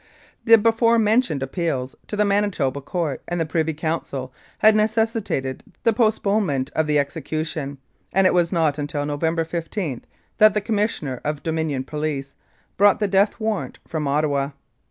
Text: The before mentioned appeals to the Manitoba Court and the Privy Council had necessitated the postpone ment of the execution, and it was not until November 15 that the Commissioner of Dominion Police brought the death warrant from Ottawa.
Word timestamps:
The 0.45 0.57
before 0.57 0.97
mentioned 0.97 1.43
appeals 1.43 1.93
to 2.07 2.15
the 2.15 2.25
Manitoba 2.25 2.81
Court 2.81 3.21
and 3.27 3.39
the 3.39 3.45
Privy 3.45 3.75
Council 3.75 4.33
had 4.57 4.75
necessitated 4.75 5.63
the 5.83 5.93
postpone 5.93 6.47
ment 6.47 6.71
of 6.71 6.87
the 6.87 6.97
execution, 6.97 7.77
and 8.11 8.25
it 8.25 8.33
was 8.33 8.51
not 8.51 8.79
until 8.79 9.05
November 9.05 9.43
15 9.45 10.03
that 10.39 10.55
the 10.55 10.59
Commissioner 10.59 11.21
of 11.23 11.43
Dominion 11.43 11.83
Police 11.83 12.33
brought 12.77 12.99
the 12.99 13.07
death 13.07 13.39
warrant 13.39 13.77
from 13.87 14.07
Ottawa. 14.07 14.53